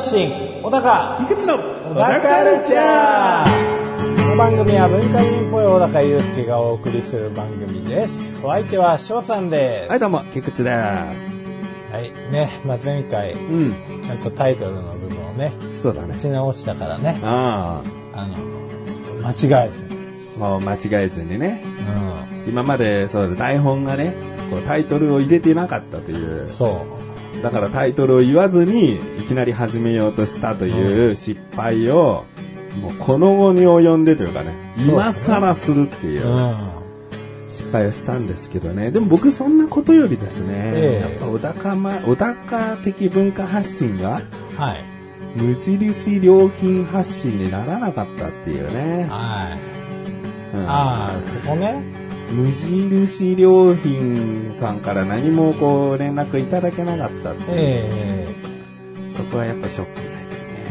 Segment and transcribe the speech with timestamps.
[0.00, 0.30] 発信。
[0.62, 1.16] 小高。
[1.28, 4.16] 菊池の小高カルチャー。
[4.16, 8.38] この番組は文化人っぽい小高祐介がお送りする番組です。
[8.42, 9.90] お相手は翔さんです。
[9.90, 10.70] はい、どうも、菊池で
[11.20, 11.44] す。
[11.92, 12.32] はい。
[12.32, 16.14] ね、まあ、前回うん、ちゃんとタイトルの部分をねそうだね。
[16.14, 16.16] 打。
[16.16, 17.20] ち直したからね。
[17.22, 17.82] あ
[18.14, 18.26] あ。
[18.26, 18.38] の
[19.22, 20.38] 間違えず。
[20.38, 21.62] もう間違えずにね。
[22.46, 24.14] う今まで、そうだ、台本がね、
[24.50, 26.46] こうタイトルを入れてなかったという。
[26.46, 26.48] ん。
[26.48, 26.99] そう
[27.42, 32.24] だからタイトルを言わずに、いきなり始めようとしたという失敗を、
[32.80, 36.70] もうこの後に及んでというかね、今更するっていううん
[37.48, 38.90] 失敗をしたんですけどね。
[38.90, 44.22] でも僕そんなことよりですね、ええやっぱ小高ま、小高的文化発信が、
[44.56, 44.84] はい
[45.36, 49.06] 無印良品発信にならなかったっていうね。
[49.08, 51.80] はいうんああそこね
[52.32, 57.88] 無印良品さんから何もこう連絡いただけなかったっていうえ
[59.08, 60.00] えそこはやっぱショック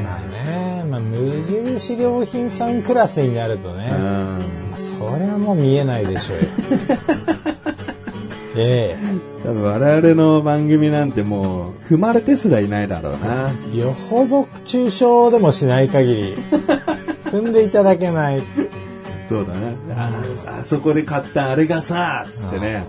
[0.03, 3.99] まあね、まあ、無印良品さんクラスになるとね、だね。
[4.71, 6.43] まあそれはもう見えないでしょうよ。
[8.57, 9.21] えうん。
[9.43, 13.51] 多分我々の番組なんてもう踏まれてすらいないだろうな。
[13.73, 16.35] えよほど抽象でもしない限り、
[17.25, 18.43] 踏んでいただけない。
[19.29, 19.75] そうだね。
[19.95, 20.23] あ
[20.59, 22.85] あそこで買ったあれがさ、つってね。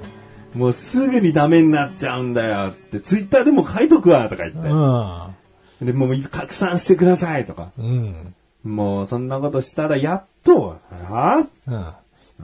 [0.54, 4.58] もうすぐにダメになっちゃうんだよ、つって、ツイッターでも書いとくわ、とか言って。
[4.58, 7.70] うで、もう拡散してください、とか。
[7.78, 7.82] ん。
[7.82, 8.34] うん。
[8.64, 11.94] もうそんなことしたらやっと、あうん。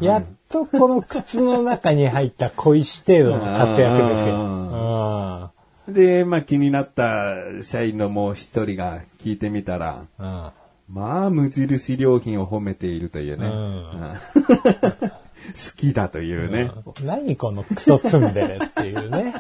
[0.01, 5.53] やっとこの靴の中に入った小石程度の活躍ですよ。
[5.89, 10.51] で、まあ気になった社員のもう一人が聞いてみたら、うん。
[10.89, 10.95] うん。
[10.95, 13.47] まあ無印良品を褒めているというね。
[13.47, 14.15] うんうん
[15.47, 16.71] 好きだというね。
[17.05, 19.35] 何このクソ積んでるっていうね。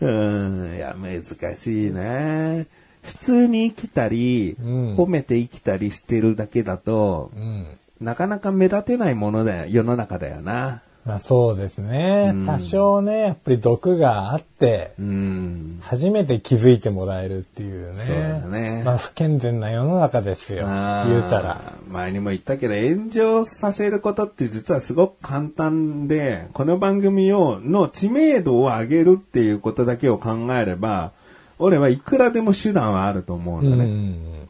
[0.00, 2.66] うん、いや、難しいね。
[3.02, 7.66] 普通に生きたり、うん褒めて生きたりしてるだけだと、うん。
[8.00, 10.82] なかなか目立てないものだよ、世の中だよな。
[11.04, 12.34] まあそうですね。
[12.44, 15.78] 多少ね、やっぱり毒があって、うん。
[15.82, 18.04] 初めて気づいてもらえるっていうね。
[18.06, 20.66] そうだねまあ不健全な世の中ですよ。
[21.06, 21.60] 言うたら。
[21.88, 31.12] 前にも言ったけど、炎上させることって実はすごく簡単で、この番組を、の知名度を上げるっていうことだけを考えれば、
[31.58, 33.84] 俺はいくらでも手段はあると思ううのね。
[33.84, 34.48] ん。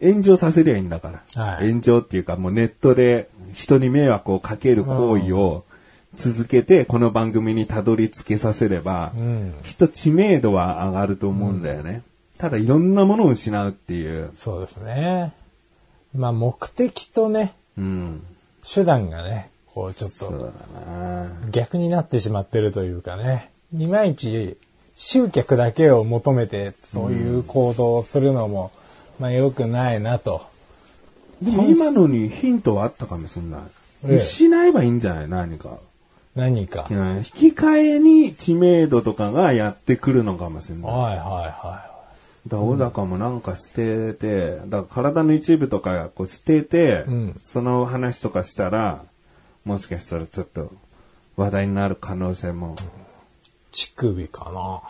[0.00, 1.44] 炎上させりゃいいんだから。
[1.44, 5.64] はい炎上っていうかもうネットで人に迷惑をかける行為を
[6.16, 9.54] 続けてこの番組にたどり着けさせれば、うん。
[9.64, 12.02] きっと知名度は上がると思うんだよね。
[12.38, 14.30] ただいろんなものを失うっていう。
[14.36, 15.32] そうですね。
[16.14, 18.22] まあ目的とね、うん。
[18.62, 20.52] 手段がね、こうちょっと
[21.50, 23.50] 逆になってしまってるというかね。
[23.76, 24.56] いまいち
[24.96, 28.70] 集客だけを求めてそういう行動をするのも、
[29.18, 30.42] まあ良くないなと。
[31.42, 33.60] でも今のにヒントはあったかもしれない。
[34.06, 35.28] ええ失えばいいんじゃない？
[35.28, 35.78] 何か。
[36.34, 36.86] 何か。
[36.90, 40.92] うん引き換えに知名度とかがやってくるのかもしれない。
[40.92, 41.94] はいはいは
[42.46, 49.02] だ小高もなんか捨てて、だから体の一部とかこう捨てて、うんその話とかしたら、
[49.64, 50.70] もしかしたらちょっと
[51.36, 52.82] 話題になる可能性も、い。
[53.72, 54.82] 乳首かな。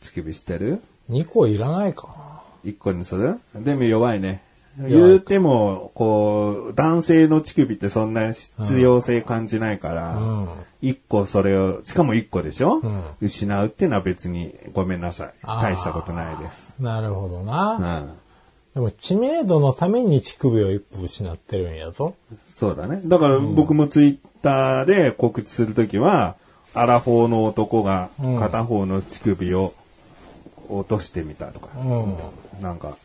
[0.00, 0.80] 乳首してる
[1.10, 3.38] ？2個いらないか一個にする？
[3.54, 4.42] でも弱いね。
[4.78, 10.18] い言うても、こう、男性の乳首ってそんな必要性感じないから。
[10.80, 15.34] 一個それを、しかも一個でしょ、ん失うっていうのは別にごめんなさい。
[15.46, 16.74] 大したことないです。
[16.80, 18.00] なるほどうな。
[18.00, 18.14] ん。
[18.74, 22.14] でも知名度のために乳首を一歩失ってるんやぞ。
[22.48, 23.02] そうだね。
[23.04, 26.36] だから僕もツイッターで告知するときは、
[26.74, 29.74] アラフォーの男がうん片方の乳首を
[30.68, 32.16] 落としてみたとか、うん。
[32.62, 32.96] なんか、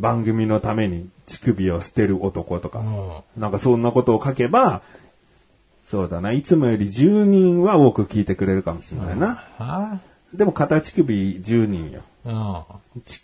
[0.00, 3.40] 番組のために乳首を捨てる男とか、うん。
[3.40, 4.82] なんかそんなことを書けば、
[5.84, 9.42] そうだな、いつもより10人は多く聞いてくれるかもしれないな。
[9.58, 10.00] は
[10.34, 12.02] でも片乳首10人よ。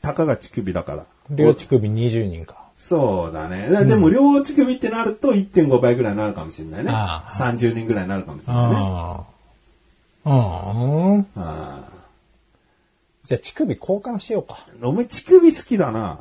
[0.03, 1.07] たかが乳首だから。
[1.31, 1.37] うん。
[1.37, 2.67] 両乳首20人か。
[2.79, 3.69] そうだね。
[3.69, 6.91] ででも両乳首ってなると1.5倍ぐらいになるかもしれないね。
[6.93, 8.77] ああ30人ぐらいになるかもしれないね。
[8.77, 9.25] あ
[10.25, 10.73] あ。
[10.75, 11.27] うん。
[13.27, 14.57] じゃあ乳首交換しようか。
[14.81, 16.21] お前乳首好きだな。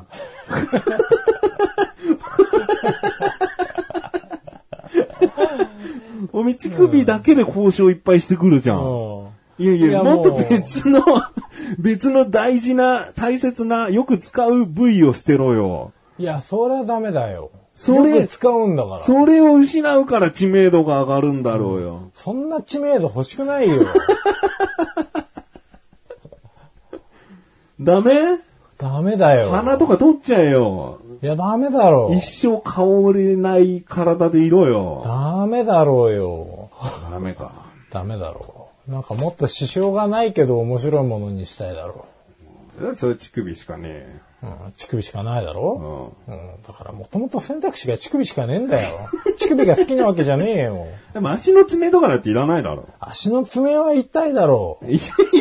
[6.32, 8.78] お前乳首だけで交渉いっぱいしてくるじゃん。
[8.80, 9.26] うん。
[9.58, 11.04] いやいや、いやもっと別の、
[11.78, 15.92] 別の大事な、大切な、よく使う部位を捨てろよ。
[16.18, 17.52] いや、それはダメだよ。
[17.76, 19.00] それよく使うんだから。
[19.00, 22.10] そそれを失うから知名度が上がるんだろうよ。
[22.32, 23.84] んな知名度欲しくないよ。
[27.86, 28.12] ダメ？
[28.76, 29.50] ダメだよ。
[29.52, 31.00] 鼻とか取っちゃえよ。
[31.22, 32.16] いや、ダメだろう。
[32.16, 32.82] 一生香
[33.14, 35.02] れない体でいろよ。
[35.04, 36.70] ダメだろうよ。
[37.10, 37.52] ダメか。
[37.90, 38.90] ダメだろう。
[38.90, 42.06] なんかもっと支障がないけど面白いものにしたいだろ
[42.96, 44.25] それ乳首しかねう。
[44.64, 45.54] うん、乳首しかないだえ。
[45.54, 46.12] ろ？
[46.28, 46.34] うん。
[46.34, 48.88] うん、だからもともと選択肢が乳首しかねえんだよ。
[49.38, 50.86] 乳首が好きなわけじゃねえよ。
[51.14, 52.84] でも足の爪とかだっていらないだろ。
[53.00, 54.86] 足の爪は痛いだろう。
[54.90, 54.94] い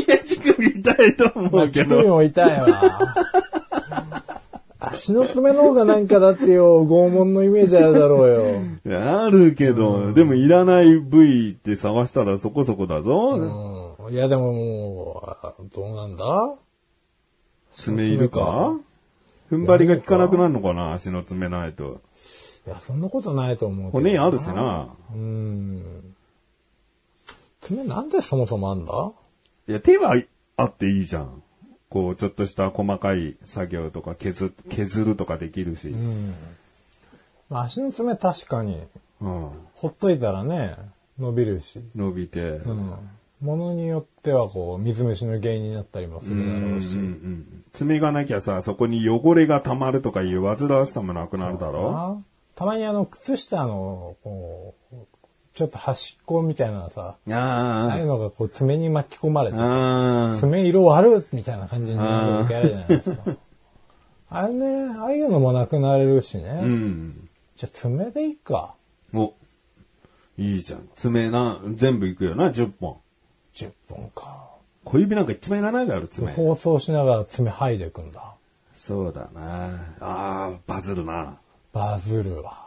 [0.08, 2.10] や、乳首痛いと思まあうけ乳首ど。
[2.16, 3.00] も痛いわ。
[4.80, 8.28] 足の爪の方がなんかだってよ、拷問のイメージあるだろ
[8.86, 9.02] うよ。
[9.24, 13.96] あるけど、でもいらない部位って探したらそこそこだぞ。
[14.08, 14.14] うん。
[14.14, 16.54] いやでももう、どうなんだ？
[17.74, 18.76] 爪いるか？
[19.56, 22.02] 踏ん張りが効かなくなるのかな足の爪ないと。
[22.68, 24.04] いや、そんなことないと思うけど。
[24.04, 24.88] 骨あるしな。
[25.14, 26.16] うん。
[27.62, 29.12] 爪なんでそもそもあんだ？
[29.68, 30.16] いや、手は
[30.58, 31.42] あっていいじゃん。
[31.90, 35.94] こう、ちょっとした細かい作業とか削、削るとかできるし。
[37.50, 38.84] まあ足の爪確かに、
[39.22, 39.50] うん。
[39.76, 40.76] ほっといたらね、
[41.20, 41.82] 伸びるし。
[41.96, 42.42] 伸びて。
[42.42, 42.94] うん。
[43.46, 46.96] ものによってはこう、水虫の原因になったりもするだろうし。
[46.96, 52.18] うんうん爪がなきゃさ、そこに汚れが溜まるとかいう煩わしさもなくなるだろあ
[52.56, 54.96] たまにあの、靴下の、こう、
[55.54, 63.24] ちょっと端っこみたいなさ、ああいうあのがこう爪に巻き込まれて、爪色悪っみたいな感じになる時あるじゃないですか。
[64.30, 66.50] あれね、ああいうのもなくなれるしね。
[66.50, 66.62] あ。
[66.62, 67.30] うん。
[67.56, 68.76] じゃあ爪でいいか。
[69.14, 69.34] お。
[70.38, 70.90] いいじゃん。
[70.96, 72.98] 爪な、全部いくよな、10本。
[73.56, 74.50] 10本か。
[74.84, 76.32] 小指なんか一番いらないだろ、爪。
[76.32, 78.34] 放送しながら爪剥いでいくんだ。
[78.76, 79.68] そうだな。
[80.00, 81.38] ああ、バズるな。
[81.74, 82.66] バズるわ。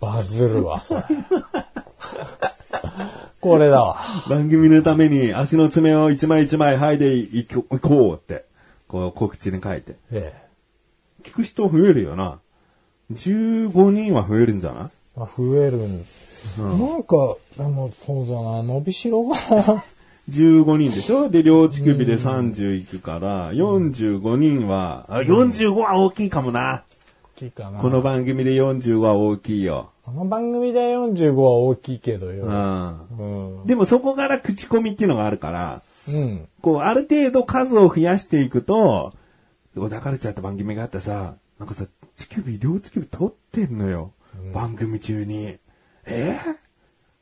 [0.00, 1.02] バズるわ、これ。
[3.40, 3.98] これだわ。
[4.28, 7.64] 番組のために足の爪を一枚一枚剥いでいこ
[8.12, 8.44] うって、
[8.88, 9.96] こう告知に書いて。
[10.10, 10.46] ええ。
[11.22, 12.38] 聞く人増えるよな。
[13.12, 14.90] 15人は増えるんじゃない？
[15.18, 16.04] まあ、増えるん。
[16.58, 19.36] なんか、でも、そうだな、伸びしろが。
[20.28, 21.28] 15人でしょ？
[21.28, 26.82] で、両乳首で30いくから、45人は、あ、45は大きいかもな。
[27.36, 27.78] 大きいかな。
[27.78, 29.90] この番組で45は大きいよ。
[30.04, 32.46] この番組で45は大きいけどよ。
[32.46, 33.58] うん。
[33.58, 33.66] うん。
[33.66, 36.48] でもそこから口コミっていうのがあるから、うん。
[36.60, 39.12] こう、ある程度数を増やしていくと、
[39.74, 44.12] 抱かれちゃった番組があってさ、なんかさ、乳首、両乳首取ってんのよ。
[44.54, 45.56] 番組中に。
[46.06, 46.38] え？
[46.44, 46.54] ー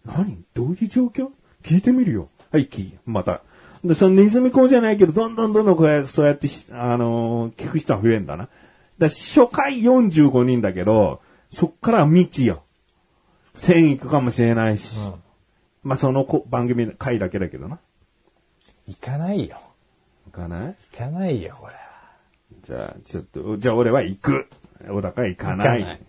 [0.04, 0.44] 何？
[0.54, 1.28] どういう状況？
[1.62, 2.28] 聞いてみるよ。
[2.50, 2.98] はい、聞い。
[3.06, 3.40] また。
[3.84, 8.48] で、そのネズミ講じゃないけど、どんどんどんどんこうやって、そうやって、あのー聞く人は増えんだな。
[8.98, 11.20] だ初回45人だけど、
[11.50, 12.62] そっからは未知よ。
[13.56, 14.98] 1000いくかもしれないし。
[14.98, 15.14] うん
[15.82, 17.78] まあ、そのこ番組の回だけだけどな。
[18.88, 19.58] 行かないよ。
[20.28, 20.76] いかない？
[20.92, 21.74] 行かないよ、これ。
[22.62, 24.48] じゃあ、ちょっと、じゃあ俺は行く。
[24.88, 25.80] 小高は行か行ない。
[25.80, 26.00] かない。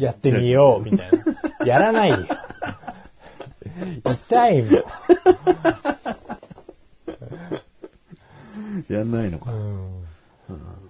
[0.00, 1.10] やってみよう、みたい
[1.60, 1.66] な。
[1.66, 2.16] やらないよ。
[4.04, 4.72] 痛いもん。
[8.88, 9.52] やんないのか。
[9.52, 10.02] うん。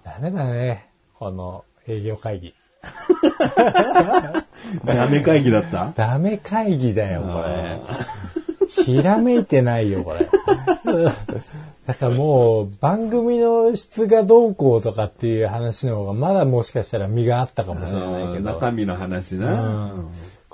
[0.03, 0.89] ダメだね。
[1.19, 2.55] この営業会議。
[4.85, 5.91] ダメ会議だった？
[5.95, 7.79] ダメ会議だよ、これ。
[8.67, 10.27] ひらめいてないよ、これ。
[11.91, 18.53] だからもう、番組の質がどうこうとかっていう話の方が、まだもしかしたら身があったかもしれないけど。
[18.53, 19.91] 中身の話な。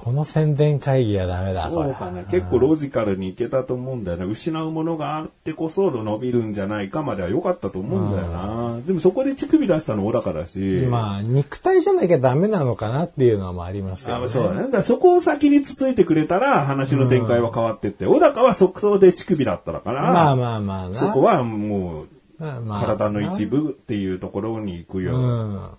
[0.07, 1.69] この宣伝会議はダメだ。
[1.69, 2.23] そうかね。
[2.31, 4.23] 結構ロジカルにいけたと思うんだよね。
[4.23, 8.79] 失うものがあってこそ伸びるんじゃないかまでは良かったと思うんだよな。
[8.87, 10.59] でもそこで乳首出したの小高だし。
[10.89, 14.25] まあ、肉体じゃなきゃダメなのかなっていうのもありますよね。
[14.27, 14.61] あそうだね。
[14.61, 20.95] だからそこを先につついてくれたら話の展開は変わってって、小高は即答で乳首だったから、まあまあまあな。
[20.95, 22.07] そこはもう
[22.39, 25.17] 体の一部っていうところに行くよ。
[25.17, 25.71] うん。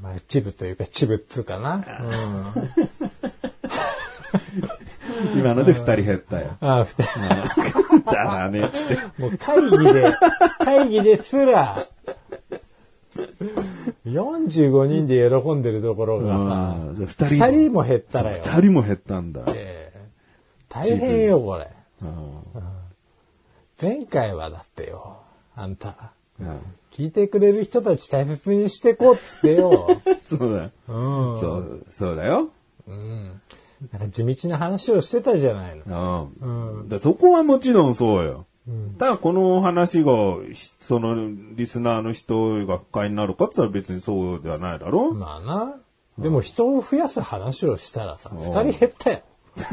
[0.00, 1.76] まあ、一部というか、チブっつうかな。
[1.76, 1.84] うん。
[5.34, 6.56] 今ので二人減ったよ。
[6.60, 7.20] ああ、二人。
[8.10, 9.22] だね、つって。
[9.22, 10.14] もう会議で、
[10.58, 11.86] 会議ですら、
[14.06, 18.42] 45人で喜んでるところがさ、うん二二人人も減ったらよ。
[18.44, 19.42] 二人も減ったんだ。
[19.54, 20.04] ええ
[20.68, 21.68] 大変よ、これ。
[22.02, 22.44] うん
[23.80, 25.18] 前回はだってよ、
[25.56, 26.58] あんた、うん
[26.92, 29.88] 聞いてくれる人たち大切にしてこうっつってよ。
[30.28, 30.70] そうだよ。
[30.86, 31.40] うん。
[31.40, 32.50] そう、そうだよ。
[32.86, 33.40] うん。
[33.92, 36.30] なんか地道な話をしてたじゃないの。
[36.40, 36.46] う
[36.84, 36.88] ん。
[36.88, 38.46] だそこはもちろんそうよ。
[38.98, 40.12] ただこの話が、
[40.52, 41.16] ひその
[41.54, 45.76] リスナーの人が不快になるかって言ったら別にそうではないだろう、まあな。
[46.18, 49.20] でも人を増やす話をしたらさ、二人減ったよ。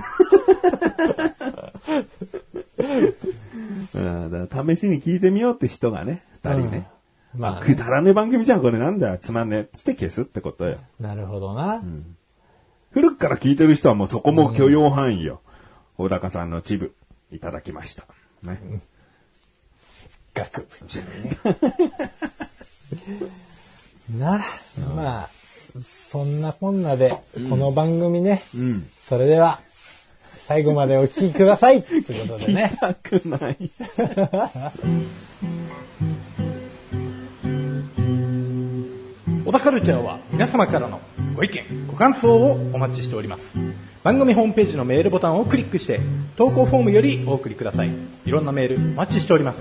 [3.94, 6.90] うん、だから試しに聞いてみようって人がね、二人ね。
[7.34, 9.70] まあね、くだらねえ番組じゃん、これなんだよ、つまんねえ。
[9.72, 10.78] つって消すってことよ。
[11.00, 11.82] なるほどな。
[12.92, 15.42] 古くから聞いてる人はもうそこも許容範囲よ。
[15.98, 16.94] 小高さんのチブ、
[17.32, 18.06] いただきました。
[18.44, 18.82] ね。
[20.34, 21.38] 額縁にね。
[24.20, 24.42] な、
[24.96, 25.30] まあ、
[26.10, 27.12] そんなこんなで、
[27.50, 28.90] この番組ね、うん。
[29.08, 29.62] それでは、
[30.46, 32.76] 最後までお聞きくださいということでね。
[32.80, 33.72] たくない。
[39.46, 41.00] 小田カルチャーは皆様からの
[41.36, 43.44] ご意見、ご感想をお待ちしております。
[44.02, 46.00] 番組ホームページのメールボタンをクリックして、
[46.38, 47.92] 投稿フォームよりお送りください。
[48.26, 49.58] いろんなメールお待ちしております。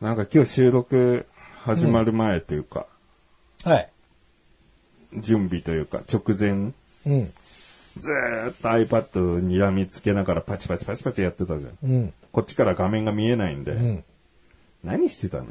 [0.00, 1.26] なんか今日収録
[1.62, 2.86] 始まる前というか、
[3.64, 3.88] はい。
[5.18, 6.72] 準備というか、直前、
[7.06, 7.32] うん。
[7.98, 11.90] ずーっと iPad にらみつけながらパチパチパチパチやってたじゃん。
[11.90, 12.14] うん。
[12.32, 14.04] こっちから画面が見えないんで、うん。
[14.84, 15.46] 何してたの？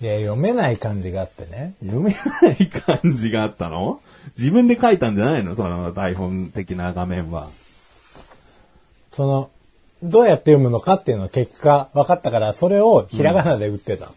[0.00, 1.74] いや、読めない感じがあってね。
[1.82, 4.00] 読めない感じがあったの？
[4.38, 5.54] 自分で書いたんじゃないの？
[5.54, 7.48] その台本的な画面は。
[9.12, 9.50] その、
[10.02, 14.10] どうやって読むのかっていうのを結果分かったから、それをひらがなで打ってた。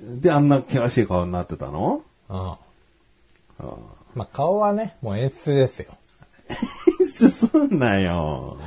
[0.00, 2.02] で、あんな険しい顔になってたの？
[2.28, 2.56] うん。
[4.14, 5.92] まあ、顔はね、もう演出ですよ。
[7.10, 8.58] 進んなよ。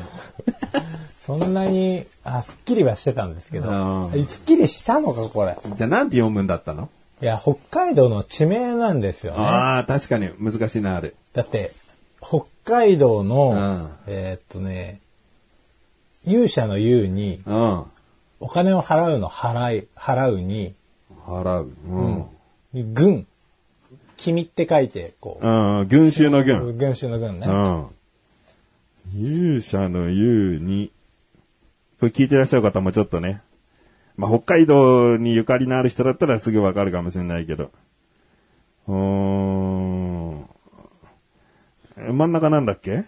[1.29, 5.55] そんなに、あ、すっきりはしてたんですけどう、すっきりしたのか、これ。
[5.77, 6.89] じゃあなんて読むんだったの？
[7.21, 9.45] いや、北海道の地名なんですよね。
[9.45, 11.13] ああ、確かに難しいな、あれ。
[11.33, 11.71] だって、
[12.19, 15.01] 北海道の、うんえーっとね、
[16.25, 17.83] 勇者の勇に、うん。
[18.39, 20.73] お金を払うの払い、払うに、
[21.27, 21.71] 払う。
[22.73, 22.93] うん。
[22.95, 23.27] 軍。
[24.17, 25.47] 君って書いて、こう
[25.83, 26.75] ん、群衆のう、群。
[26.75, 27.45] 群衆の軍ね。
[27.45, 27.85] うん。
[29.15, 30.91] 勇者の勇に、
[31.99, 33.41] これ聞いてらっしゃる方もちょっとね、
[34.15, 37.71] まあ、北海道にゆかりのある人だったらすぐわかるかもしれないけど。
[38.87, 40.45] うーん。
[41.97, 43.03] え真ん中なんだっけ？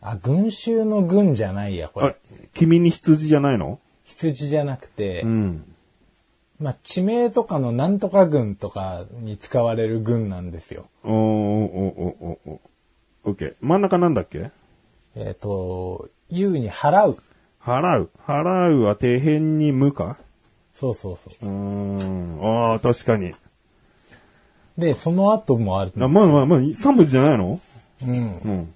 [0.00, 2.16] あ、群衆の軍じゃないや、こあれ。、
[2.54, 3.80] 君に羊じゃないの？
[4.04, 5.64] 羊じゃなくて、うん。
[6.60, 10.86] まあ、地名とかのなんとか軍とかに使われる軍なんですよ。
[11.04, 12.58] おーおーおーおーおー
[13.24, 13.54] オッケー。
[13.60, 14.50] 真ん中なんだっけ？
[15.16, 17.18] えっ、と、勇に払う。
[17.68, 18.10] 払う。
[18.26, 20.16] 払うは底辺に無か？
[20.72, 22.70] そうそうそうーん。
[22.72, 23.30] ああ、確かに。
[23.30, 23.34] う。
[24.78, 25.92] で、その後もある。
[25.96, 27.60] あまあまあまあ、3文字じゃないの？
[28.02, 28.12] うん。
[28.12, 28.74] うん。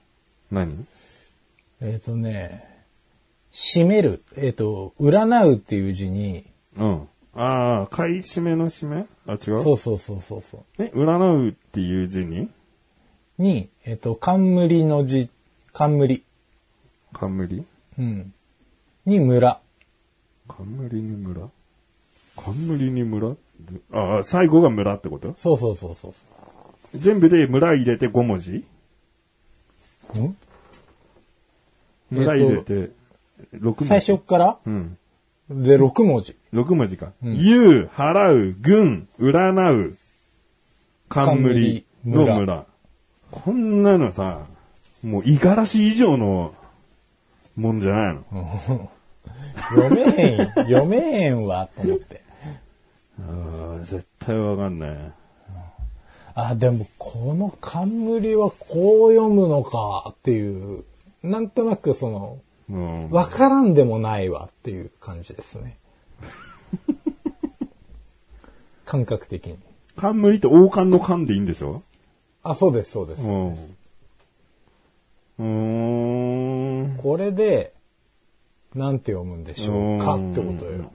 [0.50, 0.86] 何？
[1.80, 2.68] えっ、とね、
[3.52, 4.22] 締める。
[4.36, 6.44] えっ、と、占うっていう字に、
[6.76, 7.08] うん。
[7.34, 9.06] ああ、買い占めの締め？
[9.26, 9.62] あ、違う？
[9.62, 10.82] そうそうそうそうそう。
[10.82, 12.50] え、占うっていう字に？
[13.38, 15.30] に、えっ、と、冠の字、
[15.72, 16.22] 冠。
[17.12, 17.64] 冠？
[17.98, 18.34] うん。
[19.06, 19.60] に村。
[20.48, 21.48] 冠に村？
[22.36, 23.36] 冠に村？
[23.92, 25.34] ああ、最後が村ってこと？
[25.38, 28.64] そうそうそうそうそ全部で村入れて5文字？
[30.14, 30.18] う。
[30.18, 30.36] ん？
[32.10, 32.90] 村入れて
[33.54, 33.86] 6文字？
[33.86, 34.58] 最初から？
[34.64, 34.98] うん。
[35.50, 36.36] で、6文字。
[36.54, 37.12] 6文字か。
[37.22, 39.98] 言う、払う、軍、占う、
[41.08, 42.66] 冠の冠村。
[43.30, 44.46] こんなのさ、
[45.02, 46.54] もう、五十嵐以上の
[47.56, 48.90] もんじゃないの。
[49.76, 52.22] 読めへん、読めへんわ、と思って。
[53.20, 55.12] ああ、絶対わかんない。
[56.34, 60.84] あ、でも、この冠はこう読むのかっていう、
[61.22, 62.38] なんとなくその、
[62.70, 63.10] うん。
[63.10, 65.76] わからんでもないわっていう感じですね。
[68.86, 69.58] 感覚的に。
[69.96, 71.82] 冠って王冠の冠でいいんでしょ？
[72.42, 73.22] あ、そうです、そうです。
[73.22, 73.52] うん。
[73.52, 76.11] うーん。
[77.02, 77.72] これで、
[78.74, 80.90] なんて読むんでしょうかってことよ。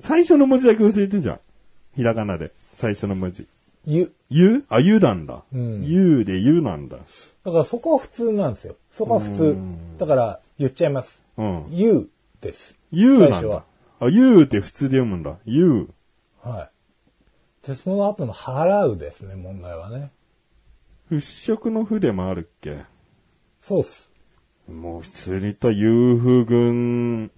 [0.00, 1.40] 最初の文字だけ教えてじゃん。
[1.96, 2.52] ひらがなで。
[2.76, 3.46] 最初の文字。
[3.86, 4.12] ゆ。
[4.30, 4.64] ゆ？
[4.68, 5.42] あ、ゆなんだ。
[5.52, 6.96] うんゆでゆなんだ。
[7.44, 8.76] だからそこは普通なんですよ。
[8.90, 9.56] そこは普通。
[9.98, 11.20] だから言っちゃいます。
[11.36, 11.66] うん。
[11.70, 12.08] ゆ
[12.40, 12.76] です。
[12.90, 13.64] ゆなんだ最初は。
[14.00, 15.36] あ、ゆって普通で読むんだ。
[15.44, 15.88] ゆ
[16.42, 16.70] は
[17.64, 17.66] い。
[17.66, 20.10] で、その後の払うですね、問題はね。
[21.10, 22.78] 払拭の筆もあるっけ？
[23.60, 24.10] そうっす。
[24.72, 27.30] もう普通に言った遊夫軍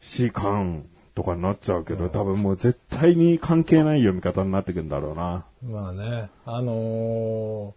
[0.00, 5.44] 士官とかになっちゃうけど、多分もう絶対に関係ない読み方になってくんだろうな。
[5.62, 7.74] まあね、あの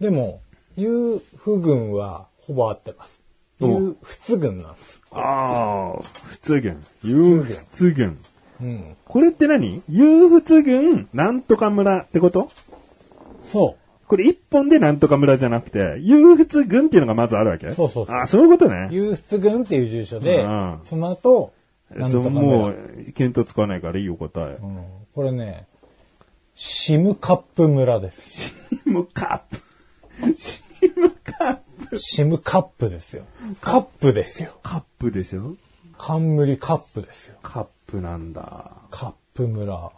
[0.00, 0.42] ーでも、
[0.76, 3.20] 遊不軍はほぼ合ってます。
[3.60, 5.00] お遊仏軍なんです。
[5.12, 6.84] ああ、仏軍。
[7.04, 8.18] 遊仏軍。
[8.60, 8.96] うん。
[9.04, 9.82] これって何？
[9.88, 12.50] 遊仏軍、なんとか村ってこと？
[13.50, 17.72] そこれ一本でなんとか村じゃなくて、遊仏軍っていうのがまずあるわけ？
[17.72, 18.70] そうそうそうあそういうことう。
[18.70, 18.88] ね。
[18.90, 21.52] 遊仏軍っていう住所でうん、その後、
[21.90, 22.76] なんとか村もう、
[23.14, 24.58] 見当つかないからいいよ答え。
[24.62, 24.84] うん
[25.14, 25.66] これね、
[26.54, 28.50] シムカップ村です。
[28.50, 28.54] シ
[28.86, 30.36] ムカップ。
[30.36, 30.62] シ
[30.96, 31.58] ムカッ
[31.88, 31.98] プ。
[31.98, 33.24] シムカップですよ。
[33.60, 34.50] カップですよ。
[34.62, 35.54] カップでしょ
[35.96, 37.36] 冠カップですよ。
[37.42, 38.72] カップなんだ。
[38.90, 39.92] カップ村。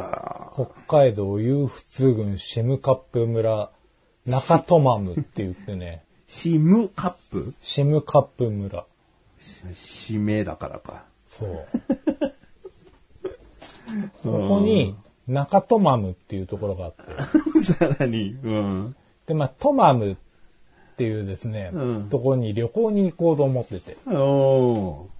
[0.00, 3.70] は北海道遊仏郡シムカップ村
[4.26, 7.54] 中トマムって言ってね、 シムカップ？
[7.62, 8.84] シムカップ村。
[9.72, 11.04] しめだからか。
[11.30, 11.66] そう。
[14.22, 14.96] ここに
[15.28, 17.02] 中トマムっていうところがあって、
[17.62, 18.96] さらに、うん。
[19.26, 20.16] で、まあ、トマムっ
[20.96, 23.96] ていうですね、うんところに旅行に行こうと思ってて。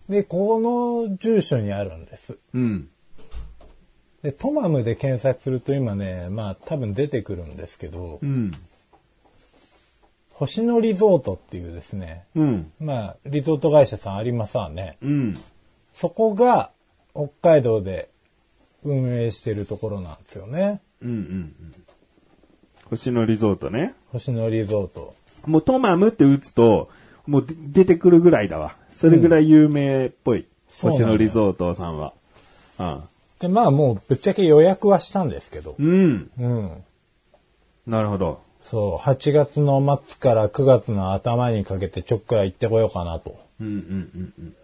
[0.09, 2.39] で、この住所にあるんです。
[2.55, 2.89] うん。
[4.27, 8.51] で、トマムで検索すると今ね、まあ多分出てくるんですけどう、ん。
[10.33, 12.73] 星野リゾートっていうですね、うん。
[12.81, 14.99] まあリゾート会社さんありますわね。
[15.01, 15.39] うん。
[15.95, 16.73] そこが
[17.15, 18.09] 北海道で
[18.83, 20.81] 運営してるところなんですよね。
[21.03, 21.09] うん。
[21.09, 21.55] うん。
[22.91, 23.95] 星野リゾートね。
[24.11, 25.15] 星野リゾート。
[25.45, 26.91] もうトマムって打つと、
[27.29, 28.75] もうで出てくるぐらいだわ。
[28.91, 30.49] それぐらい有名っぽい。
[30.69, 32.13] そうなんだ星野リゾートさんは。
[33.41, 36.31] で、まあもうぶっちゃけ予約はしたんですけど、うん。
[36.39, 36.47] うん。
[36.47, 36.85] うん。
[37.87, 38.41] なるほど。
[38.63, 43.37] そう、8月の末から9月の頭にかけてちょっくら行ってこようかなと。
[43.61, 44.57] うんうんうんうん。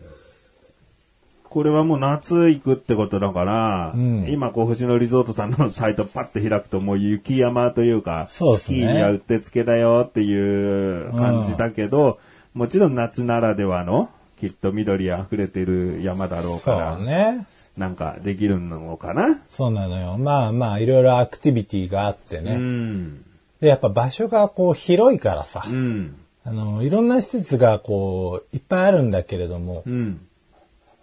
[1.44, 12.18] これはもう夏行くってことだから、うん今こう星野リゾートさんのサイトパッと開くともう雪山というか、そうですねスキーにはうってつけだよっていう感じだけど、
[12.54, 14.08] もちろん夏ならではの
[14.40, 17.46] きっと緑溢れてる山だろうそから、うね。
[17.76, 20.18] なんかできるのかな、そうなのよ。
[20.18, 22.52] まあまあ、いろいろアクティビティがあってね。
[22.52, 23.24] うん。
[23.60, 26.16] で、やっぱ場所がこう広いからさ、うん。
[26.44, 30.20] あの、いろんな施設がこう、いっぱいあるんだけれどもう、ん。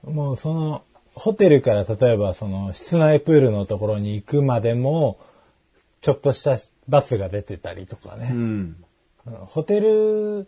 [0.03, 0.83] もうその、
[1.15, 5.17] ホテルから例えばその室内プールのところに行くまでも、
[6.01, 8.31] ちょっとしたバスが出てたりとかね。
[8.33, 8.75] うん。
[9.25, 10.47] ホテル、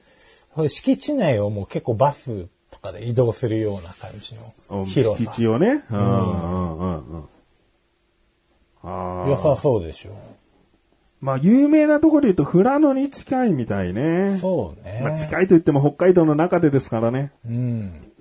[0.70, 4.36] 敷地内をもう結構バスとかで移動するような感じ
[4.70, 5.32] の広さ。
[5.32, 5.84] 一応ね。
[5.92, 7.24] うんうんうんうん。
[8.84, 9.30] ああ。
[9.30, 10.18] 良さそうでしょ。
[11.20, 14.38] まあ、有名なところで言うと、富良野に近いみたいね。
[14.40, 15.02] そうね。
[15.04, 17.32] まあ、近いと言っても北海道の中でですからね。
[17.46, 18.12] うん。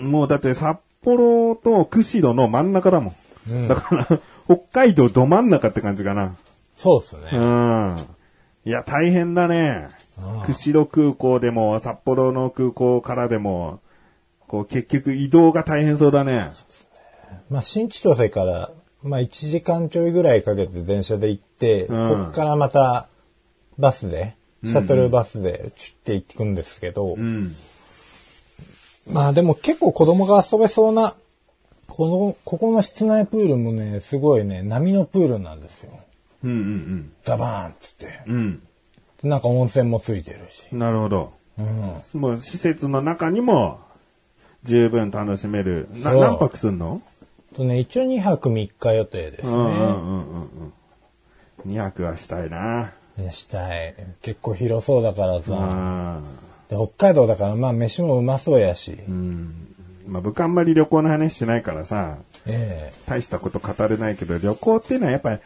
[0.00, 3.14] もうだって札幌と釧路の真ん中だもん。
[3.50, 4.06] うんだから、
[4.46, 6.36] 北海道ど真ん中って感じかな。
[6.76, 7.30] そうですうね。
[7.36, 7.96] ん。
[8.64, 9.88] いや、大変だね。
[10.18, 13.80] うん釧路空港でも、札幌の空港からでも、
[14.46, 16.50] こう、結局移動が大変そうだね。
[17.48, 18.70] まあ、新千歳から、
[19.02, 23.08] まあ、1時間ちょいぐらいかけて電車で行って、うんそっからまた
[23.78, 27.54] バスで、シャトルバスでチュって行ってくんですけど、うん。
[29.10, 31.14] まあでも結構子供が遊べそうな、
[31.88, 35.92] この、ここの室内プールもね、すごいね、波のプールなんですよ。
[36.44, 38.22] うんうんザバーンっつって。
[38.26, 38.62] うん。
[39.22, 40.64] でなんか温泉もついてるし。
[40.72, 40.78] うん。
[40.78, 41.32] なるほど。
[41.58, 42.20] うん。
[42.20, 43.80] もう施設の中にも
[44.64, 45.88] 十分楽しめる。
[45.92, 47.02] な何泊すんの？
[47.54, 49.54] とね、一応2泊3日予定ですね。
[49.54, 50.72] うんうんうんうん
[51.64, 51.72] うん。
[51.72, 52.92] 2泊はしたいな。
[53.16, 53.94] ねしたい。
[54.22, 55.52] 結構広そうだからうさ。
[55.52, 56.22] ん。
[56.68, 58.92] で北海道だからまあ飯もうまそうやし。
[58.92, 59.66] うん。
[60.06, 65.38] まあ僕あんまり旅行の話しないからさ、え大したこと語れないけど、旅行っていうのはやっぱり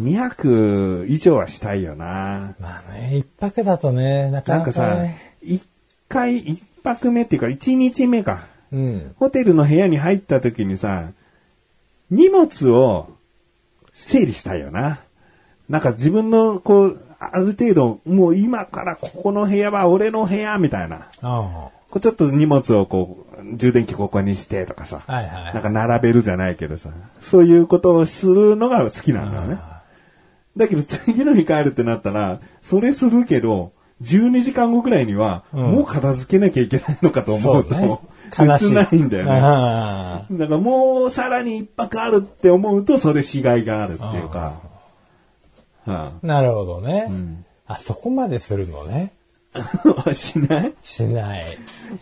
[0.00, 2.54] 2泊以上はしたいよな。
[2.58, 5.62] えまあね、一泊だとね、なかなんなか、かさね。、一
[6.08, 8.46] 回、一泊目っていうか一日目か。
[8.72, 9.14] うん。
[9.18, 11.10] ホテルの部屋に入った時にさ、
[12.10, 13.08] 荷物を
[13.92, 15.00] 整理したいよな。
[15.68, 21.08] なんか自分の、こう、ある程度、もう今からここの部屋は俺の部屋みたいな。
[21.20, 25.02] あこうちょっと荷物をこう、充電器ここにしてとかさ。
[25.06, 25.12] あ。
[25.12, 25.54] はいはい。
[25.54, 26.90] なんか並べるじゃないけどさ。
[27.20, 29.58] そういうことをするのが好きなんだよね。
[30.56, 38.00] だけど次の日帰るってなったら、それするけど、12時間後くらいには、んもう片付けなきゃいけないのかと思うと、そ
[38.44, 39.30] う切ないんだよね。
[39.32, 44.38] あだからもうさらに一泊あるって思うと、それしがいがあるっていうか。
[45.86, 49.12] はあなるほどね、んあ、そこまでするのね。
[50.14, 50.72] しない？
[50.82, 51.44] しない。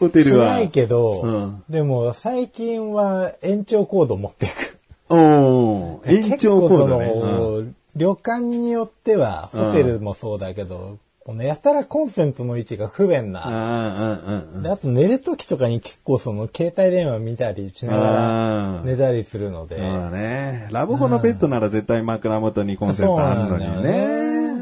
[0.00, 0.46] ホテルは。
[0.46, 4.78] しないけど、うんでも最近は延長コード持っていく。
[5.08, 7.06] おー 延長コードね。
[7.06, 7.62] 結構その、
[7.96, 13.40] 旅館によっては、ホテルもそうだけど、このやたらコンセントの位置が不便うんな。
[13.40, 19.76] ああ、うんうんであと寝るときとかに結構その携帯電話見たりしながあらー寝たりするので。
[19.76, 20.68] そうだね。
[20.70, 23.90] ラブホのベッドなら絶対枕元にコンセントあるのなんだよにね。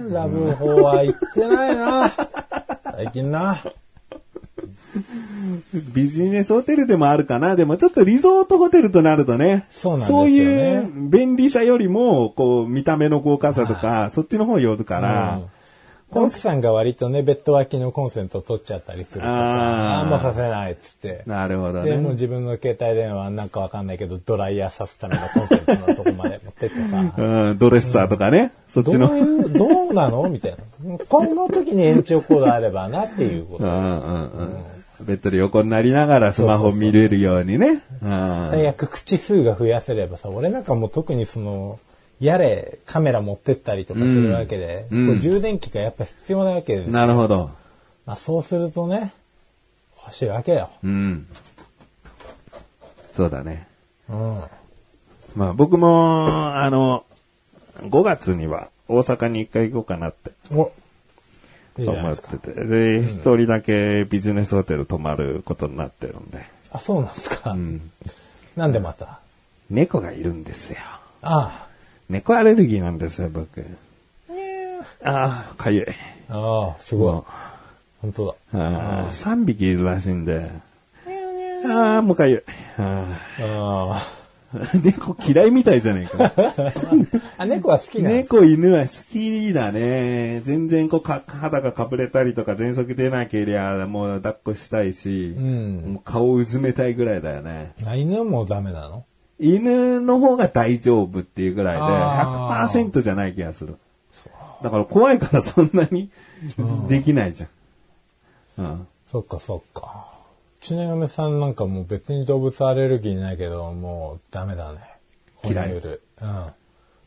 [0.09, 0.15] ね。
[0.15, 2.11] ラブホは行ってないな。
[2.97, 3.59] 最近な。
[5.93, 7.57] ビジネスホテルでもあるかな。
[7.57, 9.67] でもちょっとリゾートホテルとなるとね。
[9.71, 15.41] そうなんですよねいう便利さよりも、こう、見た目の豪華さとか、そっちの方寄るから。
[16.17, 21.25] 奥さんが割とね、ベッド脇のコンセント取っちゃったりするとあーさ、あんまさせないっつって。
[21.27, 22.11] なるほどで、もうね。
[22.11, 27.13] 自分の携帯電話なんかわかんないけど、ドライヤーさすためのコンセントのとこまで持ってってさ。
[27.17, 28.53] うん、ドレッサーとかね。
[28.69, 29.17] そっどうちの。
[29.17, 30.29] いう、どうなの？
[30.29, 30.99] みたいな。
[31.09, 33.65] この時に延長コードあればなっていうこと。
[33.65, 34.65] うんうんうん。
[35.01, 37.83] ベッドで横になりながらスマホ見れるようにね。
[38.03, 41.79] うん最悪口数が増やせればさ、俺なんかもう特にその、
[42.21, 46.93] やれカメラ持ってったりとかするわけで、うん充電器がやっぱ必要なわけですよ。
[46.93, 47.51] なるほど。
[48.07, 49.13] まあ、そうするとね、
[49.97, 50.71] 欲しいわけよ。
[50.83, 51.27] うん。
[53.15, 53.67] そうだね。
[54.09, 54.45] うん。
[55.35, 57.05] まあ僕も、あの、
[57.83, 60.71] 5月には大阪に一回行こうかなってお
[61.79, 62.17] いい思っ。
[62.17, 62.53] てて。
[62.65, 66.45] で、一人だけビジネスホテル泊まることになってるんで。
[66.71, 67.53] あ、そうなんですか。
[67.53, 67.91] うん。
[68.57, 69.21] なんでまた？
[69.71, 70.79] 猫がいるんですよ。
[71.23, 71.67] あ
[72.09, 73.65] 猫アレルギーなんですよ、僕。
[75.03, 75.87] ああ、かゆい。
[76.29, 77.25] あ、ああ、すごいも。
[78.03, 78.59] 本当だ。
[78.61, 80.51] ああ、3匹いるらしいんで。
[81.67, 82.43] ああ、もうかゆい。
[82.81, 84.24] あああ
[84.85, 86.33] 猫嫌いみたいじゃないか。
[86.37, 86.63] あ。
[87.39, 90.41] あ、猫は好きなんです猫、犬は好きだね。
[90.45, 97.73] 全然こうか、肌がかぶれたりとか、喘息出なけりゃ、もう抱っこしたいし、うんもう顔をうずめたいぐらいだよね。
[97.85, 99.05] あ犬もダメなの？
[99.41, 103.77] 犬の方が大丈夫っていうぐらいで、あー100%じゃない気がする。
[104.63, 106.09] だから怖いからそんなに
[106.89, 108.65] できないじゃん。
[108.65, 108.87] うん。
[109.11, 110.14] そっかそっか。
[110.65, 114.79] うちの嫁さんなんかもう別に動物アレルギーないけど、もうダメだね。
[115.35, 116.01] 哺嫌い乳類。
[116.23, 116.47] うん。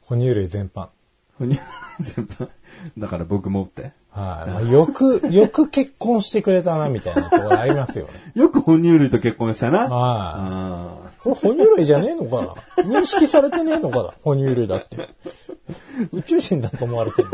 [0.03, 0.89] 哺乳類全般。
[1.39, 1.57] ほに
[1.99, 2.49] 全部
[2.99, 3.93] だから僕もって？
[4.11, 4.51] はい。
[4.51, 8.11] まあ、よく、 よく結婚してくれたな、みたいなところありますよね。
[8.39, 9.79] よく哺乳類と結婚したな。
[9.79, 9.89] はい。
[9.89, 12.83] あそれ哺乳類じゃねえのかな？
[12.83, 14.13] 認識されてねえのかな？
[14.21, 15.09] 哺乳類だって。
[16.13, 17.27] 宇宙人だと思われてる。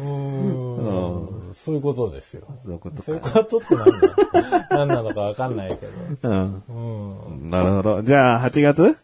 [0.00, 1.35] うーん。
[1.66, 2.44] そういうことですよ。
[2.64, 4.66] そういうことかそういうことって何だ？
[4.70, 6.30] 何なのかわかんないけど。
[6.30, 7.48] ーううん。
[7.48, 7.50] ん。
[7.50, 8.02] なるほど。
[8.04, 8.96] じゃあ、8月？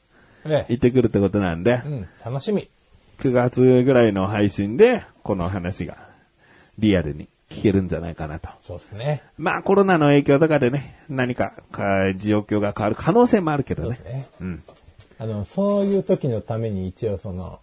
[0.44, 0.66] ええ。
[0.68, 2.08] 行ってくるってことなんでう、ん。
[2.24, 2.68] 楽しみ。
[3.18, 5.96] 9月ぐらいの配信で、この話が
[6.78, 8.48] リアルに聞けるんじゃないかなと。
[8.64, 9.22] そうですね。
[9.38, 14.14] まあ、コロナの影響とかでね、何かか状況が変わる可能性もあるけどねそうです。
[14.14, 14.26] ね。
[14.40, 14.62] うん。
[15.18, 17.60] あの、そういう時のために一応その、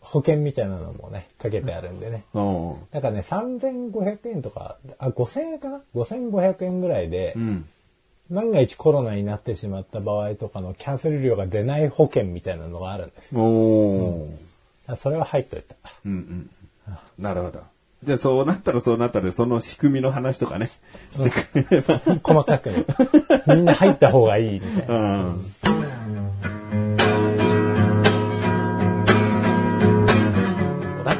[0.00, 2.24] 保険みたいなのもね、かけてあるんでね。
[2.34, 7.68] おうだからね、3500円とか、あ、5000円かな ?5500 円ぐらいでう、ん。
[8.30, 13.40] 万が一コロナになってしまった場合とかのキャンセル料が出ない保険みたいなのがあるんですよ。
[13.40, 14.36] おー
[14.86, 15.76] あそれは入っといた。
[16.04, 16.50] うんうん。
[17.18, 17.60] なるほど。
[18.04, 20.70] じゃあそうなったらそうなったらその仕組みの話とかね、
[21.10, 21.98] してくれれば。
[21.98, 22.84] 細かくね。
[23.46, 24.94] みんな入った方がいいみたいな。
[24.94, 25.44] うん。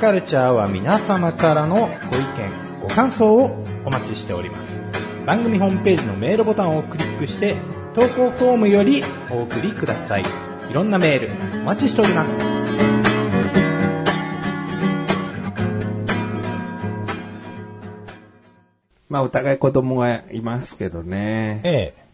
[0.00, 4.80] カルチャーは皆様からのご意見、ご感想をお待ちしております。
[5.26, 7.56] 番組ホームページのメールボタンをクリックして、
[7.96, 10.22] 投稿フォームよりお送りください。
[10.22, 12.28] いろんなメールお待ちしております。
[19.08, 21.60] まあお互い子供がいますけどね。
[21.64, 22.04] ええ。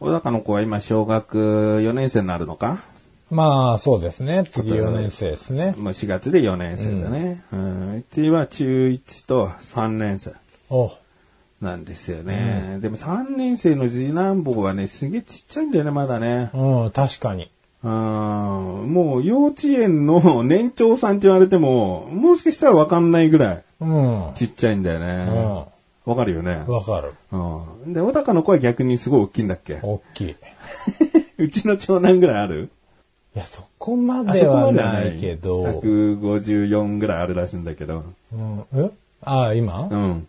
[0.00, 1.38] 小高の子は今小学
[1.80, 2.91] 4年生になるのか？
[3.32, 4.44] まあ、そうですね。
[4.52, 5.74] 次4年生ですね。
[5.78, 7.42] もう4月で4年生だね。
[7.50, 7.94] うん。
[7.96, 10.32] うちは中1と3年生
[10.68, 10.90] お
[11.62, 12.76] なんですよね。
[12.82, 16.50] でも3年生の次男坊はね、すげえちっちゃいんだよね、まだね。
[16.52, 17.50] うん、確かに。
[17.82, 17.90] うん。
[17.90, 24.32] もう幼稚園の年長さんって言われても、もしかしたらわかんないぐらいうん。
[24.34, 25.66] ちっちゃいんだよね。
[26.04, 26.64] わかるよね。
[26.66, 27.14] わかる。
[27.32, 27.94] うん。
[27.94, 29.78] で、小高の子は逆にすごい大きいんだっけ？
[29.82, 30.36] 大きい。
[31.38, 32.68] うちの長男ぐらいある？
[33.34, 35.64] いや、そこまではないけど。
[35.80, 38.04] 154ぐらいあるらしいんだけど。
[38.32, 38.90] うん、え？
[39.22, 40.26] ああ、今、うん。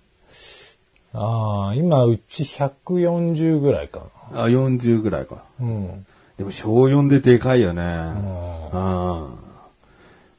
[1.13, 5.43] ああ、今、うち140ぐらいかあ、40ぐらいか。
[5.59, 5.65] な。
[5.67, 6.05] うん。
[6.37, 7.83] でも小4ででかいよね。
[7.83, 9.35] んうん。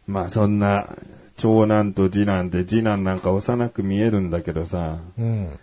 [0.06, 0.88] まあそんな
[1.36, 5.58] 長男と次男で次男なんか幼く見えるんだけどさ、うん。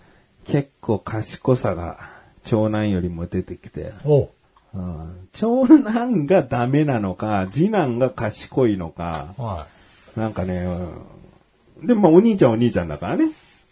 [0.46, 2.00] 結構賢さが
[2.44, 4.30] 長男よりも出てきて、お
[4.74, 9.66] ううん長男がダメなのか、次男が賢いのか、は
[10.16, 10.66] なんかね、
[11.82, 13.30] うんでもまあお兄ちゃんはお兄ちゃんだからね、い。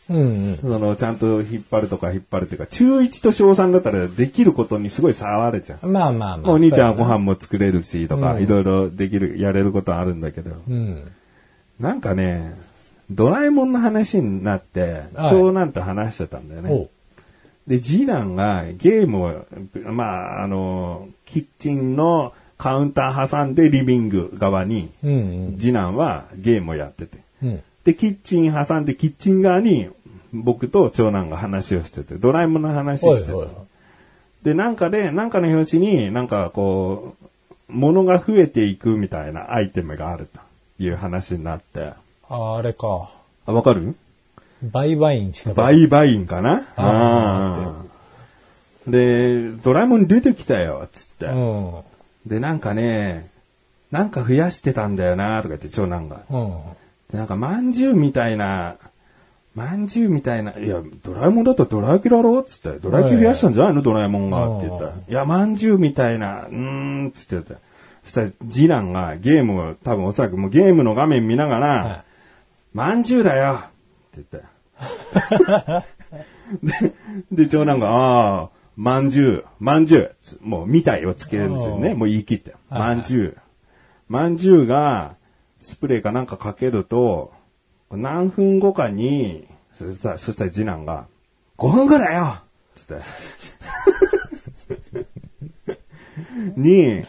[0.09, 0.57] うんうん。
[0.57, 5.79] そのちゃんと引っ張るとか引っ張るっていうか、中1と小3だったらできることにすごい差はあるじゃん。
[5.91, 6.51] まあまあまあ。
[6.51, 11.11] お兄ちゃんはご飯も作れるしとか、うんいろいろできる、やれることはあるんだけど、なうん。
[11.79, 12.55] なんかね、
[13.11, 16.89] ドラえもんの話になって、はい長男と話してたんだよね。
[17.69, 19.45] で、次男がゲームを、
[19.91, 25.15] まあ、あの、キッチンのカウンター挟んでリビング側に、うんう
[25.51, 25.57] ん。
[25.59, 27.19] 次男はゲームをやってて。
[27.43, 27.63] うん。
[27.85, 29.87] で、キッチン挟んでキッチン側に
[30.33, 33.31] 僕と長男が話をしてて、ドラえもんの話してて。
[33.31, 33.49] おいおい。
[34.43, 37.25] で、なんかで、なんかの表紙になんかこう、
[37.71, 40.39] 物が増えていくみたいなアイテムがあると
[40.83, 41.91] いう話になって。
[42.29, 43.11] ああれか。
[43.45, 43.95] あ、わかる？
[44.63, 46.63] 売買員しかバイバインかな？
[46.75, 47.83] あ
[48.85, 51.25] うんで、ドラえもん出てきたよ、つって。
[51.27, 51.81] うん。
[52.25, 53.29] で、なんかね、
[53.91, 56.21] なんか増やしてたんだよな、とか言って長男が。
[56.29, 56.57] うん。
[57.11, 58.77] でなんか、まんじゅうみたいな、
[59.53, 63.81] まんじゅうみたいな、いや、ドラえもんだったらドラ焼きだろつって、ドラ焼き増やしたんじゃないの？
[63.83, 64.57] ドラえもんが。
[64.57, 64.91] って言ったら。
[64.91, 67.55] いや、まんじゅうみたいな、うーん、つって言った。
[68.05, 72.03] そしたら、次男がゲームを、多分おそらくもうゲームの画面見ながら、はい
[72.71, 73.61] まんじゅうだよ
[74.17, 75.85] って言った。
[76.63, 76.93] で、
[77.45, 81.91] で、長男が、ああ、まんじゅう、まんじゅう、つもう、みたいをつけるんですよね。
[81.91, 82.55] うんもう言い切って。
[82.69, 83.37] まんじゅう。
[84.07, 85.15] まんじゅうが、
[85.59, 87.33] スプレーかなんかかけると、
[87.91, 91.07] 何分後かに、そしたら、そしたら次男が、
[91.57, 92.37] 5分後だよ
[92.75, 93.03] つって。
[96.55, 97.03] に、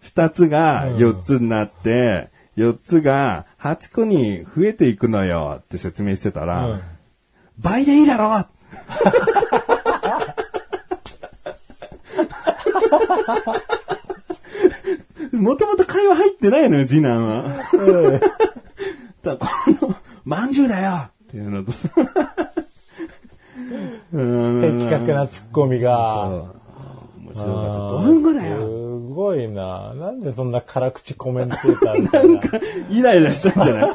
[0.00, 6.80] 二つが四つになって、四つが八個に増えていくのよって説明してたら、うん
[7.58, 8.28] 倍でいいだろ
[15.32, 17.44] もともと会話入ってないのよ、次男は。
[19.22, 21.72] だからこの、まんじゅうだよっていうのと、
[24.12, 26.26] うーん的確なツッコミが。
[26.26, 26.56] そう。
[27.24, 27.70] 面白かった。
[27.70, 28.75] あー5分後だよ。
[29.16, 29.94] すごいな。
[29.94, 32.40] なんでそんな辛口コメンテーターみたいな。
[32.94, 33.94] イライラしたんじゃない？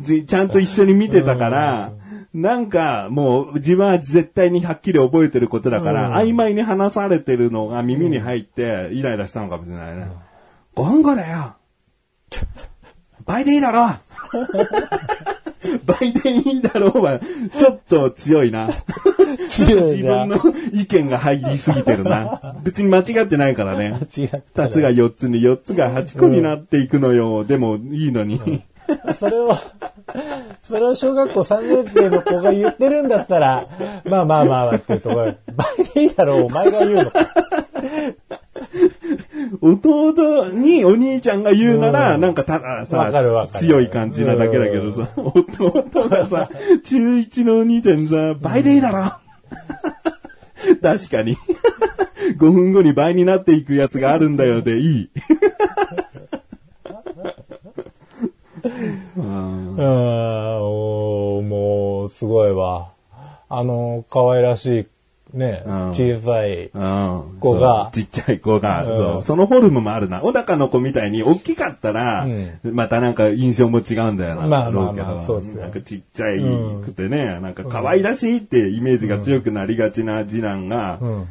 [0.00, 1.92] じ ちゃんと一緒に見てたから、
[2.32, 10.06] なんかもう自分は絶対にはっきり覚えてることだから、うん曖昧に話されてるのが耳に入ってイライラしたのかもしれないね。
[10.76, 11.52] 5分後だよ
[13.26, 13.88] 倍でいいだろ
[15.84, 17.20] 倍でいいだろうは、
[17.58, 18.68] ちょっと強いな。
[19.48, 20.26] 強い自分な。
[20.26, 20.40] の
[20.72, 22.56] 意見が入りすぎてるな。
[22.62, 24.00] 別に間違ってないからね。
[24.16, 27.44] 違った二つが四つに、四つが八個になっていくのよ。
[27.44, 28.62] でもいいのに。
[29.18, 29.54] それを、
[30.66, 33.68] それを小学校3年生の子が言ってるんだったら、
[34.04, 35.36] まあまあまあまあって、そこ、倍
[35.94, 37.28] でいいだろう、お前が言うのか。
[39.60, 43.10] 弟にお兄ちゃんが言うなら、なんかたださ
[43.54, 46.50] 強い感じなだけだけどさ、弟がさ、
[46.84, 49.12] 中一のお兄ちゃんにさ、倍でいいだろ
[50.82, 51.36] 確かに。
[52.38, 55.10] 5分後に倍になっていくやつがあるんだよでいい。
[59.16, 59.76] うん
[61.48, 62.90] もう、すごいわ。
[63.48, 64.86] あの、可愛らしい、
[65.32, 69.22] ね、うん小さい、うん子がちっちゃい子が、うんそう。
[69.22, 70.20] そのフォルムもあるな。
[70.22, 74.46] 小高の子みたいに大きかったら、うまたなんか印象も違うんだよな。
[74.46, 76.38] まあまあまあそうですよなんかちっちゃい
[76.84, 81.10] くてね、なんか可愛らしいってイメージが強くなりがちな次男が、うん。
[81.20, 81.28] うん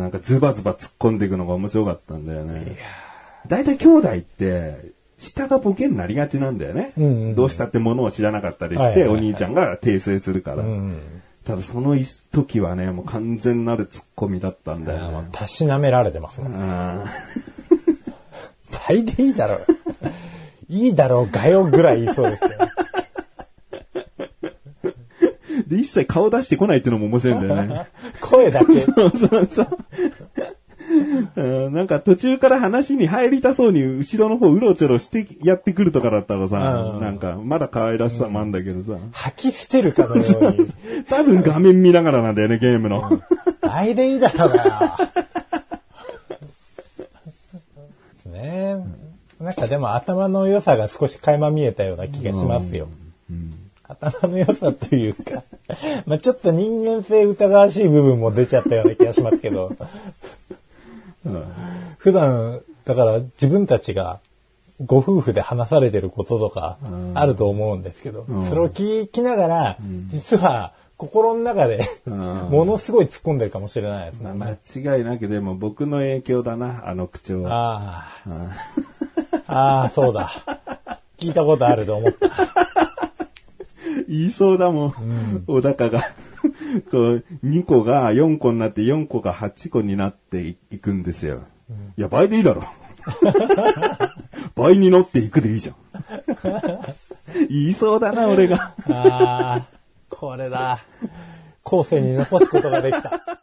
[0.00, 2.76] なんかズバズバ突っ込んでいくのが面白かったんだよね。
[3.48, 6.92] 大体兄弟って、下がボケになりがちなんだよね。
[6.98, 10.62] うんうんどうしたってものを知らなかったりして、お兄ちゃんが訂正するから。
[10.62, 10.98] うん。
[11.44, 11.96] ただその
[12.30, 15.28] 時はね、もう完全なる突っ込みだったんだよね。
[15.32, 16.48] たしなめられてますね。
[16.52, 17.04] あ
[18.88, 19.66] 倍でいいだろう。
[20.68, 22.54] いいだろうがよぐらい言いそうですけど。
[25.62, 27.86] ーで、一切顔出してこないっていうのも面白いんだよね。
[28.20, 28.80] 声だけ。
[28.80, 29.78] そうそうそう。
[31.36, 40.68] うんなんか途中から話に入りたそうに後ろの方うろちょろしてやってくるとかだったらさ、うんなんかまだ可愛らしさもあんだけどさ、吐き捨てるかのように。
[41.08, 43.22] 多分画面見ながらなんだよね、ゲームの。
[43.60, 44.70] 倍でいいだろうがよ。
[48.30, 48.76] ね
[49.40, 49.42] え。
[49.42, 52.88] なんかでも頭の良さが少し垣間見えたような気がしますよ。
[54.00, 55.42] 頭の良さというか、
[56.06, 59.72] まあちょっと人間性疑わしい部分も出ちゃったような気がしますけど、
[61.26, 61.44] うん
[61.98, 64.20] 普段、だから自分たちが
[64.84, 66.78] ご夫婦で話されてることとか
[67.14, 69.76] あると思うんですけど、それを聞きながら、
[70.08, 74.32] 実は心の中で、ものすごい突っ込んでるかもしれないですね。
[74.32, 77.50] 間違いなくでも僕の影響だな、あの口調は。
[77.52, 78.08] あ
[79.46, 79.52] あ。
[79.52, 80.32] ああ、そうだ。
[81.18, 82.28] 聞いたことあると思った。
[84.08, 85.44] 言いそうだもん。
[85.46, 86.02] 小高が。
[86.90, 91.42] こう、2個が4個になって4個が8個になっていくんですよ。
[91.96, 92.64] いや、倍でいいだろ。
[94.54, 95.76] 倍に乗っていくでいいじゃん。
[97.48, 98.74] 言いそうだな、俺が。
[98.88, 99.66] ああ、
[100.08, 100.80] これだ。
[101.64, 103.41] 後世に残すことができた。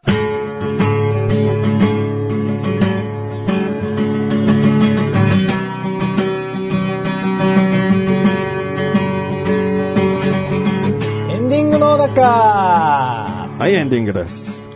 [12.14, 14.68] かはい、エンディングです。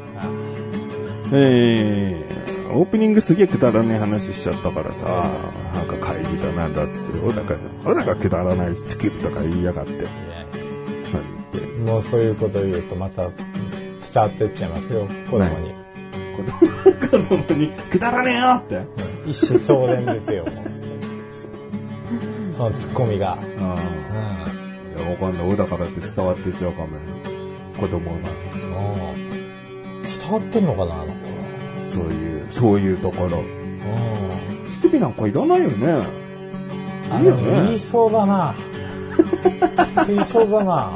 [1.33, 5.31] えー、オープニングすげえくだらねえ話しちゃったからさ、
[5.75, 9.93] なんか会議だなんだっつって、小高、小高くだらないチキッとか言いやがって。
[9.93, 10.07] なん
[11.51, 13.33] てもうそういうことを言うとまた伝
[14.15, 15.73] わってっちゃいますよ、子供に。
[16.37, 16.59] 子供
[17.09, 18.83] 子供に、くだらねえよって。
[19.27, 20.45] 一子相伝ですよ。
[20.45, 20.65] もう
[22.57, 23.33] そのツッコミが。
[23.33, 24.05] ああ。
[24.97, 25.49] いや、わかんない。
[25.51, 27.24] 小高だって伝わってっちゃうかもよ。
[27.79, 28.17] 子供が。
[28.17, 28.25] うん
[30.05, 31.13] 伝わってんのかなあの子
[31.87, 33.39] そういう、そういうところ。
[33.39, 36.07] うん乳首なんかいらないよね。
[37.11, 37.51] あいいよね。
[37.51, 38.55] の言いそうだな。
[40.07, 40.93] 言 いそうだな。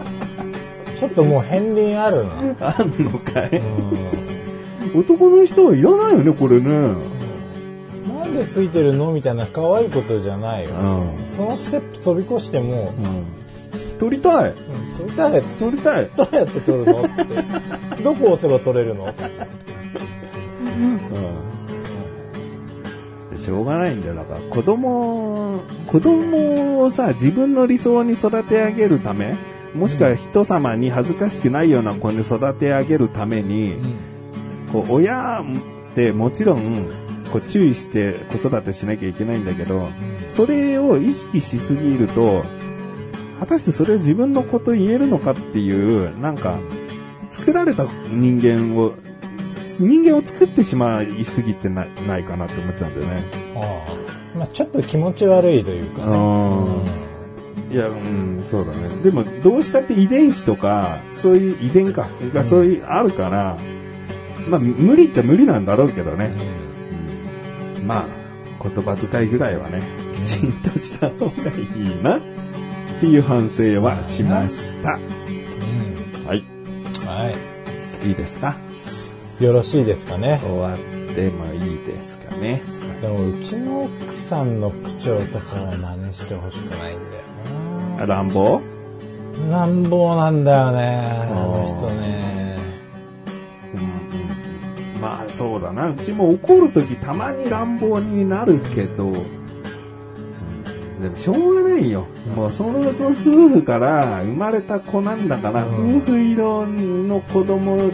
[0.97, 2.33] ちょっともう片鱗あるな。
[2.77, 3.51] あんのかい？
[3.59, 6.71] うん男の人はいらないよね、これね。
[8.19, 9.13] なんでついてるの？
[9.13, 10.71] みたいな可愛いことじゃないよ。
[10.71, 11.27] うん。
[11.31, 12.93] そのステップ飛び越しても、
[14.01, 14.55] 撮りたい。
[15.01, 15.43] うん撮りたい。
[15.43, 16.11] 撮りたい。
[16.17, 17.03] どうやって撮るの？
[17.03, 17.05] っ
[17.97, 18.03] て。
[18.03, 19.13] どこ押せば撮れるの？
[23.33, 24.15] でしょうがないんだよ。
[24.15, 29.37] だから子供、子供をさ、自分の理想に育て上げるため、
[29.75, 33.77] もしくは人様に恥ずかしくないような子に育て上げるために、
[34.73, 36.89] こう親ってもちろん
[37.33, 39.89] こう注意して子育てしなきゃいけないんだけど、
[40.29, 42.45] それを意識しすぎると、
[43.39, 46.59] 果たしてそれを自分のこと言えるのかっていう、なんか、
[47.31, 48.95] 作られた人間を、
[49.79, 53.23] 人間を作ってしまいすぎてなないかなって思っちゃうんだよね。
[53.55, 57.09] ああまあちょっと気持ち悪いというかね。
[57.71, 58.89] いや、うん、そうだね。
[59.05, 63.57] でも、どうしたって遺伝子とか、そういう遺伝か、がそういう、あるから、
[64.49, 66.31] まあ、無理っちゃ無理なんだろうけどね。
[67.81, 68.07] うんまあ、
[68.63, 69.83] 言葉遣いぐらいはね、
[70.15, 72.21] きちんとした方がいいな、
[72.99, 74.95] っていう反省はしました。
[74.95, 76.43] うんはい。
[77.07, 77.31] は
[78.05, 78.57] いいですか？
[79.41, 79.45] い。
[79.45, 80.41] よろしいですかね。
[80.43, 80.79] 終わっ
[81.15, 82.61] てもいいですかね？
[83.01, 87.19] でもうちの奥さんの口調とかは真似してほしくないんだ
[88.01, 88.61] よ乱暴？
[89.49, 89.61] な。
[89.61, 92.59] 乱暴なんだよね、あの人ね。
[95.01, 95.91] まあそうだな。
[95.91, 99.13] うちも怒るときたまに乱暴になるけど、
[101.01, 102.07] でもしょうがないよ。
[102.35, 107.91] もうそのその夫婦から生まれた子なんだから、うん夫婦色の子供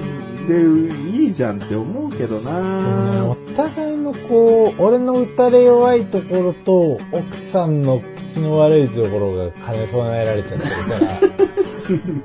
[0.47, 0.62] で
[1.11, 3.35] いいじゃんって思うけどなお。
[3.55, 8.01] 互いのこう、俺の打たれ弱いところと、奥さんの
[8.35, 11.21] 口の悪いところが兼ね備えられちゃってるから、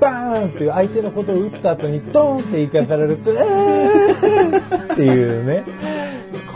[0.00, 5.64] バーンって相手のことを打った後にドーンって言い返されると、えーっていうね、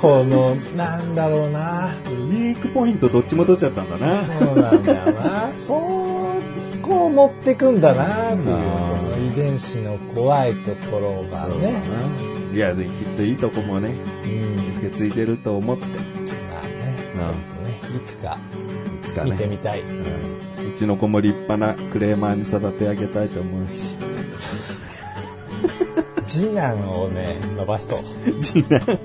[0.05, 1.89] この、なんだろうな。
[2.05, 4.23] ウィークポイントどっちも取っちゃったんだな。
[4.23, 5.51] そうなんだよな。
[5.67, 5.79] そ
[6.75, 11.81] う、こう持ってくんだなっていう、この遺伝子の怖いところがね。
[12.53, 14.77] いや、できっといいとこもね、うん。
[14.81, 15.87] 受け継いでると思って。
[15.87, 18.39] まあね、ちょっとね、いつか
[19.03, 19.31] いつかね。
[19.31, 19.81] 見てみたい。
[19.81, 20.05] うん
[20.65, 23.97] うちの子も立派なクレーマーに育て上げたいと思うし。
[26.35, 28.03] 次男をね、伸ばしと。
[28.43, 28.99] 次男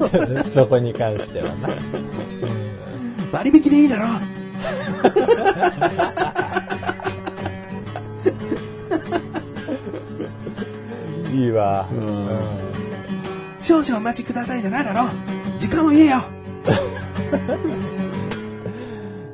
[0.52, 1.70] そこに関してはな。
[3.32, 4.08] 割引でいいだろ
[11.32, 11.88] いいわ。
[13.60, 15.08] 少々お待ちくださいじゃないだろ
[15.60, 16.24] 時間を言えよ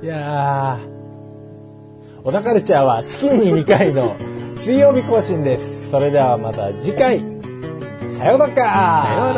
[0.03, 4.17] いやー、小田カルチャーは月に2回の
[4.57, 5.89] 水曜日更新です。
[5.89, 7.23] それではまた次回、
[8.17, 8.53] さようなら
[9.05, 9.33] さよう